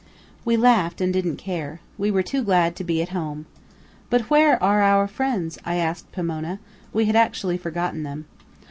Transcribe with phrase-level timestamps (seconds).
[0.43, 1.79] We laughed, and didn't care.
[1.95, 3.45] We were too glad to be at home.
[4.09, 6.59] "But where are our friends?" I asked Pomona.
[6.91, 8.25] We had actually forgotten them.